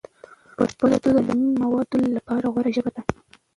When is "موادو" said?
1.63-1.97